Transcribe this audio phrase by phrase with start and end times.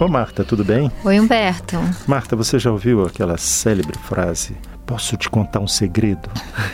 [0.00, 0.90] Ô Marta, tudo bem?
[1.04, 1.76] Oi, Humberto.
[2.06, 4.56] Marta, você já ouviu aquela célebre frase?
[4.86, 6.26] Posso te contar um segredo?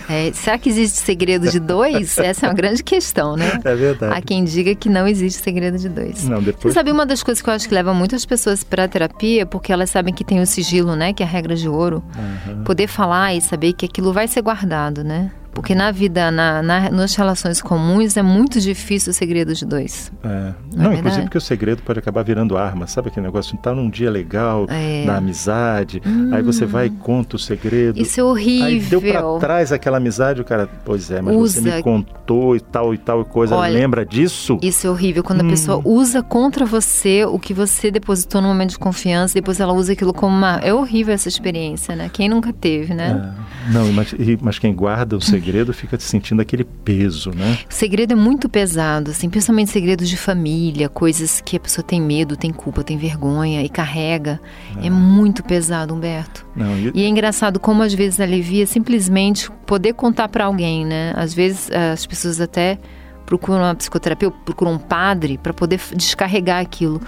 [0.08, 2.16] É, será que existe segredo de dois?
[2.22, 3.58] Essa é uma grande questão, né?
[3.64, 4.16] É verdade.
[4.16, 6.22] Há quem diga que não existe segredo de dois.
[6.22, 6.72] Não, depois.
[6.72, 9.44] Você sabe uma das coisas que eu acho que leva muitas pessoas para a terapia,
[9.44, 11.12] porque elas sabem que tem o sigilo, né?
[11.12, 12.04] Que é a regra de ouro.
[12.16, 12.62] Uhum.
[12.62, 15.32] Poder falar e saber que aquilo vai ser guardado, né?
[15.56, 20.12] Porque na vida, na, na, nas relações comuns, é muito difícil o segredo de dois.
[20.22, 20.28] É.
[20.28, 20.98] Não é Não, verdade?
[20.98, 22.86] inclusive porque o segredo pode acabar virando arma.
[22.86, 23.56] Sabe aquele negócio?
[23.56, 25.04] Tá num dia legal, É.
[25.06, 26.00] na amizade,
[26.32, 27.98] aí você vai e conta o segredo.
[27.98, 28.22] Isso é
[28.66, 29.38] Aí deu pra horrível.
[29.40, 31.76] trás aquela amizade, o cara, pois é, mas você Usa.
[31.76, 33.56] me contou e tal e tal coisa.
[33.56, 34.58] Olha, Lembra disso?
[34.62, 35.46] Isso é horrível quando Hum.
[35.46, 39.72] a pessoa usa contra você o que você depositou no momento de confiança, depois ela
[39.72, 40.58] usa aquilo como uma.
[40.62, 42.10] É horrível essa experiência, né?
[42.12, 43.32] Quem nunca teve, né?
[43.68, 43.72] É.
[43.72, 47.58] Não, mas, mas quem guarda o segredo fica sentindo aquele peso, né?
[47.70, 52.00] O segredo é muito pesado, assim, principalmente segredos de família, coisas que a pessoa tem
[52.00, 54.40] medo, tem culpa, tem vergonha e carrega.
[54.82, 56.46] É, muito pesado, Humberto.
[56.54, 61.12] Não, e- E é engraçado como às vezes alivia simplesmente poder contar pra alguém, né?
[61.16, 62.78] Às vezes as pessoas até
[63.26, 67.00] procuram uma psicoterapia, procuram um padre para poder descarregar aquilo.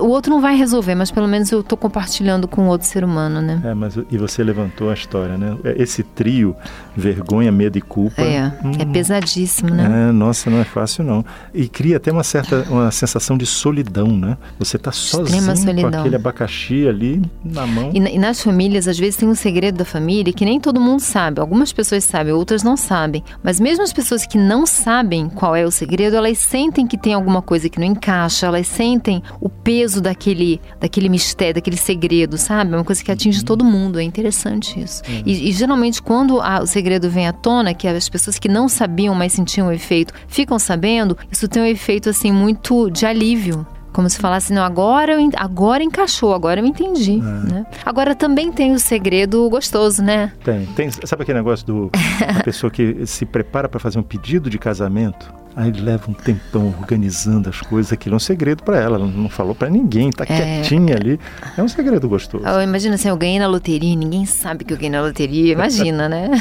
[0.00, 3.40] O outro não vai resolver, mas pelo menos eu tô compartilhando com outro ser humano,
[3.42, 3.60] né?
[3.62, 5.56] É, mas e você levantou a história, né?
[5.76, 6.56] Esse trio,
[6.96, 8.22] vergonha, medo e culpa.
[8.22, 10.08] É, hum, é pesadíssimo, né?
[10.08, 11.24] É, nossa, não é fácil não.
[11.52, 14.36] E cria até uma certa uma sensação de solidão, né?
[14.58, 15.44] Você tá sozinho
[15.80, 17.90] com aquele abacaxi ali na mão.
[17.92, 21.00] E, e nas famílias, às vezes, tem um segredo da família que nem todo mundo
[21.00, 21.40] sabe.
[21.40, 23.22] Algumas pessoas sabem, outras não sabem.
[23.42, 27.12] Mas mesmo as pessoas que não sabem qual é o segredo, elas sentem que tem
[27.14, 32.72] alguma coisa que não encaixa, elas sentem o peso daquele, daquele mistério, daquele segredo, sabe?
[32.72, 33.98] É uma coisa que atinge todo mundo.
[33.98, 35.02] É interessante isso.
[35.24, 38.68] E, e, geralmente, quando a- o segredo vem à tona, que as pessoas que não
[38.68, 43.66] sabiam, mas sentiam o efeito, ficam sabendo, isso tem um efeito, assim, muito de alívio.
[43.96, 47.16] Como se falasse, não, agora, eu agora encaixou, agora eu entendi.
[47.16, 47.64] Né?
[47.82, 50.34] Agora também tem o segredo gostoso, né?
[50.44, 51.90] Tem, tem, sabe aquele negócio do
[52.28, 55.32] a pessoa que se prepara para fazer um pedido de casamento?
[55.56, 59.30] Aí leva um tempão organizando as coisas, aquilo é um segredo para ela, ela não
[59.30, 61.18] falou para ninguém, tá quietinha ali.
[61.56, 62.46] É um segredo gostoso.
[62.46, 66.06] Eu imagino assim, eu ganhei na loteria, ninguém sabe que eu ganhei na loteria, imagina,
[66.06, 66.32] né?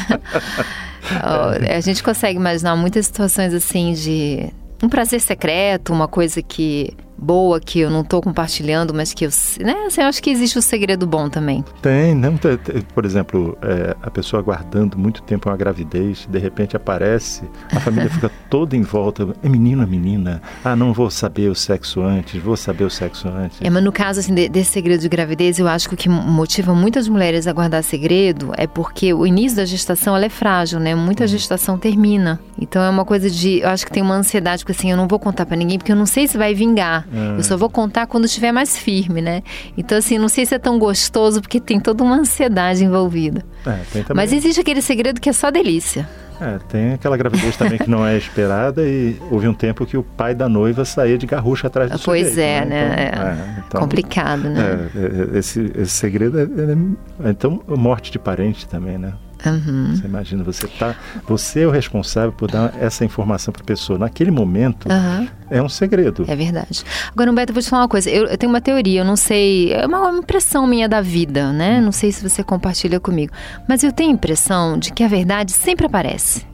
[1.23, 4.51] Ó, a gente consegue imaginar muitas situações assim de
[4.83, 9.29] um prazer secreto, uma coisa que boa que eu não tô compartilhando, mas que eu,
[9.61, 9.73] né?
[9.87, 11.63] Assim, eu acho que existe o segredo bom também.
[11.81, 16.39] Tem, não, tem- tem- por exemplo, é, a pessoa aguardando muito tempo uma gravidez, de
[16.39, 20.41] repente aparece, a família fica toda em volta, é menino ou menina?
[20.63, 23.59] Ah, não vou saber o sexo antes, vou saber o sexo antes.
[23.61, 26.09] É, mas no caso assim, de- desse segredo de gravidez, eu acho que o que
[26.09, 30.79] motiva muitas mulheres a guardar segredo é porque o início da gestação ela é frágil,
[30.79, 30.93] né?
[30.95, 32.39] Muita gestação termina.
[32.59, 33.59] Então é uma coisa de.
[33.59, 35.91] Eu acho que tem uma ansiedade, porque assim, eu não vou contar pra ninguém, porque
[35.91, 37.04] eu não sei se vai vingar.
[37.37, 39.41] Eu só vou contar quando estiver mais firme, né?
[39.77, 43.43] Então, assim, não sei se é tão gostoso, porque tem toda uma ansiedade envolvida.
[43.65, 46.07] É, Mas existe aquele segredo que é só delícia.
[46.41, 50.03] é, tem aquela gravidez também que não é esperada e houve um tempo que o
[50.03, 53.09] pai da noiva saía de garrucha atrás do Pois sujeito, é, né?
[53.13, 53.31] Então, É.
[53.31, 54.89] é, então, Complicado, né?
[54.95, 59.13] É, é, esse, esse segredo é, é- é- então morte de parente também, né?
[59.45, 59.95] Uhum.
[59.95, 60.95] Você imagina, você tá,
[61.27, 63.99] você é o responsável por dar essa informação para a pessoa.
[63.99, 65.27] Naquele momento, Aham.
[65.49, 66.25] é um segredo.
[66.27, 66.83] É verdade.
[67.11, 68.09] Agora, Humberto, eu vou te falar uma coisa.
[68.09, 69.73] Eu, eu tenho uma teoria, eu não sei.
[69.73, 71.79] É uma impressão minha da vida, né?
[71.81, 73.33] Não sei se você compartilha comigo.
[73.67, 76.45] Mas eu tenho a impressão de que a verdade sempre aparece.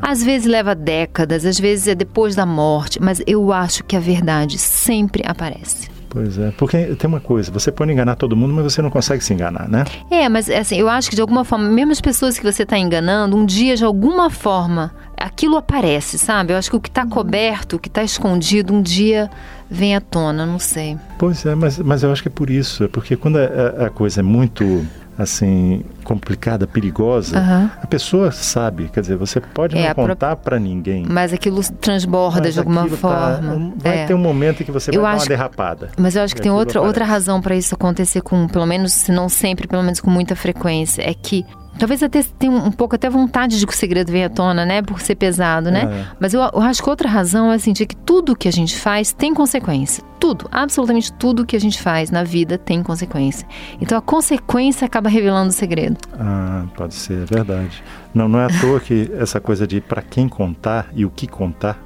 [0.00, 4.00] Às vezes leva décadas, às vezes é depois da morte, mas eu acho que a
[4.00, 5.90] verdade sempre aparece.
[6.12, 9.22] Pois é, porque tem uma coisa, você pode enganar todo mundo, mas você não consegue
[9.24, 9.84] se enganar, né?
[10.10, 12.76] É, mas assim, eu acho que de alguma forma, mesmo as pessoas que você está
[12.76, 16.52] enganando, um dia, de alguma forma, aquilo aparece, sabe?
[16.52, 19.30] Eu acho que o que está coberto, o que está escondido, um dia
[19.70, 20.98] vem à tona, não sei.
[21.16, 23.44] Pois é, mas, mas eu acho que é por isso, é porque quando a,
[23.84, 24.84] a- a coisa é muito
[25.22, 27.70] assim complicada, perigosa, Aham.
[27.82, 31.04] a pessoa sabe, quer dizer, você pode É, não contar para ninguém.
[31.08, 33.72] Mas aquilo transborda mas de alguma tá- forma.
[33.76, 34.06] vai É.
[34.06, 35.90] ter um momento em que você vai Eu dar acho- uma derrapada.
[35.98, 39.12] Mas eu acho que tem outra, outra razão para isso acontecer com, pelo menos, se
[39.12, 41.44] não sempre, pelo menos com muita frequência, é que
[41.80, 44.64] talvez até tenha um, um pouco até vontade de que o segredo venha à tona,
[44.64, 44.82] né?
[44.82, 45.82] Por ser pesado, né?
[45.84, 46.16] É.
[46.20, 49.12] Mas eu, eu acho que outra razão é sentir que tudo que a gente faz
[49.12, 50.04] tem consequência.
[50.20, 53.48] Tudo, absolutamente tudo que a gente faz na vida tem consequência.
[53.80, 55.96] Então a consequência acaba revelando o segredo.
[56.18, 57.82] Ah, pode ser, é verdade.
[58.12, 61.26] Não, não é à toa que essa coisa de para quem contar e o que
[61.26, 61.78] contar,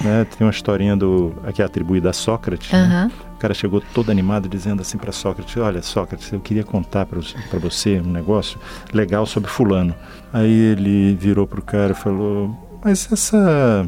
[0.00, 0.24] né?
[0.24, 2.70] Tem uma historinha do aqui é atribuída a Sócrates.
[2.72, 3.10] né?
[3.34, 7.18] O cara chegou todo animado dizendo assim para Sócrates: Olha, Sócrates, eu queria contar para
[7.58, 8.58] você um negócio
[8.92, 9.94] legal sobre Fulano.
[10.32, 13.86] Aí ele virou pro cara e falou: Mas essa,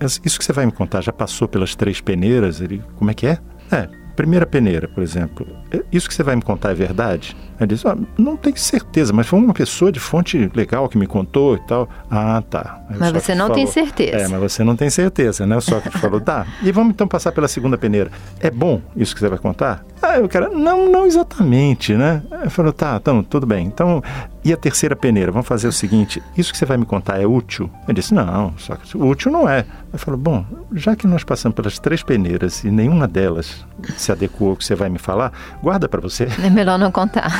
[0.00, 2.60] essa- Isso que você vai me contar já passou pelas três peneiras?
[2.60, 3.38] Ele: Como é que é?
[3.72, 5.46] É, primeira peneira, por exemplo,
[5.90, 7.36] isso que você vai me contar é verdade?
[7.60, 11.06] Ele disse, ah, não tenho certeza, mas foi uma pessoa de fonte legal que me
[11.06, 11.88] contou e tal.
[12.10, 12.80] Ah, tá.
[12.88, 14.16] Aí mas você não falou, tem certeza.
[14.16, 15.56] É, mas você não tem certeza, né?
[15.56, 16.46] O Sócrates falou, tá.
[16.62, 18.10] E vamos então passar pela segunda peneira.
[18.40, 19.84] É bom isso que você vai contar?
[20.00, 22.22] Aí o cara, não, não exatamente, né?
[22.40, 23.66] Ele falou, tá, então, tudo bem.
[23.66, 24.02] Então,
[24.44, 25.30] e a terceira peneira?
[25.30, 27.70] Vamos fazer o seguinte, isso que você vai me contar é útil?
[27.86, 29.60] Ele disse, não, só que útil não é.
[29.60, 33.64] Ele falou, bom, já que nós passamos pelas três peneiras e nenhuma delas
[33.96, 35.32] se adequou ao que você vai me falar,
[35.62, 36.26] guarda para você.
[36.42, 37.30] É melhor não contar.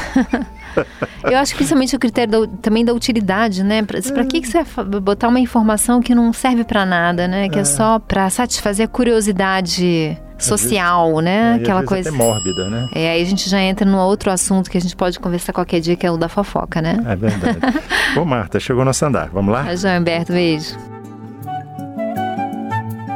[1.25, 3.83] Eu acho que principalmente o critério da, também da utilidade, né?
[3.83, 4.25] Para é.
[4.25, 7.49] que, que você vai botar uma informação que não serve para nada, né?
[7.49, 11.53] Que é, é só para satisfazer a curiosidade social, vezes, né?
[11.53, 12.89] É, Aquela coisa até mórbida, né?
[12.95, 15.81] É, aí a gente já entra num outro assunto que a gente pode conversar qualquer
[15.81, 17.03] dia, que é o da fofoca, né?
[17.07, 17.59] É verdade.
[18.15, 19.29] Bom, Marta, chegou nosso andar.
[19.29, 19.75] Vamos lá?
[19.75, 20.77] João Humberto, beijo.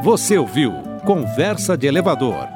[0.03, 0.73] Você ouviu
[1.05, 2.56] Conversa de Elevador